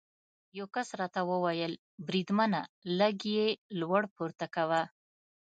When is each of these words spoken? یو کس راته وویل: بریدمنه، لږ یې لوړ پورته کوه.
یو 0.57 0.65
کس 0.75 0.89
راته 0.99 1.21
وویل: 1.31 1.73
بریدمنه، 2.07 2.61
لږ 2.99 3.17
یې 3.35 3.47
لوړ 3.79 4.01
پورته 4.15 4.45
کوه. 4.55 4.81